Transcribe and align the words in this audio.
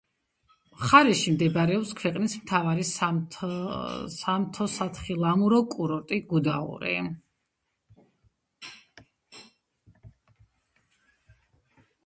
მხარეში 0.77 1.31
მდებარეობს 1.33 1.89
ქვეყნის 1.97 2.35
მთავარი 2.37 2.85
სამთო-სათხილამურო 2.91 5.59
კურორტი 5.75 6.19
გუდაური. 6.31 6.95